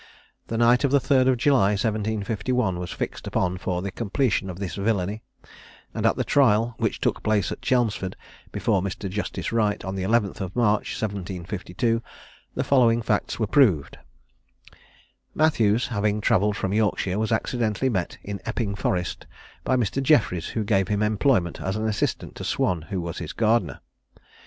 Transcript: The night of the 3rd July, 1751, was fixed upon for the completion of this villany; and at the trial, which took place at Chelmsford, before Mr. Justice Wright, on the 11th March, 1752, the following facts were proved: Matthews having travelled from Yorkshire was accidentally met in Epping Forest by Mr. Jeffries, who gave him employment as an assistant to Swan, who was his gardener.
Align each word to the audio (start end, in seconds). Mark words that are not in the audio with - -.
The 0.47 0.57
night 0.57 0.83
of 0.83 0.89
the 0.89 0.97
3rd 0.97 1.37
July, 1.37 1.73
1751, 1.77 2.79
was 2.79 2.89
fixed 2.91 3.27
upon 3.27 3.59
for 3.59 3.83
the 3.83 3.91
completion 3.91 4.49
of 4.49 4.57
this 4.57 4.73
villany; 4.73 5.21
and 5.93 6.07
at 6.07 6.15
the 6.15 6.23
trial, 6.23 6.73
which 6.79 6.99
took 6.99 7.21
place 7.21 7.51
at 7.51 7.61
Chelmsford, 7.61 8.15
before 8.51 8.81
Mr. 8.81 9.07
Justice 9.11 9.51
Wright, 9.51 9.85
on 9.85 9.93
the 9.93 10.01
11th 10.01 10.39
March, 10.55 10.99
1752, 10.99 12.01
the 12.55 12.63
following 12.63 13.03
facts 13.03 13.37
were 13.37 13.45
proved: 13.45 13.99
Matthews 15.35 15.85
having 15.89 16.19
travelled 16.19 16.57
from 16.57 16.73
Yorkshire 16.73 17.19
was 17.19 17.31
accidentally 17.31 17.89
met 17.89 18.17
in 18.23 18.41
Epping 18.43 18.73
Forest 18.73 19.27
by 19.63 19.75
Mr. 19.77 20.01
Jeffries, 20.01 20.47
who 20.47 20.63
gave 20.63 20.87
him 20.87 21.03
employment 21.03 21.61
as 21.61 21.75
an 21.75 21.87
assistant 21.87 22.33
to 22.37 22.43
Swan, 22.43 22.81
who 22.89 22.99
was 22.99 23.19
his 23.19 23.33
gardener. 23.33 23.81